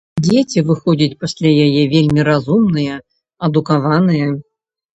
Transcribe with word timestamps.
Дзеці 0.27 0.61
выходзяць 0.69 1.17
пасля 1.23 1.51
яе 1.67 1.83
вельмі 1.93 2.27
разумныя, 2.31 2.99
адукаваныя. 3.49 4.27